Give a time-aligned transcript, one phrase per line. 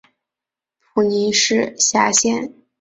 [0.79, 2.51] 普宁市辖乡。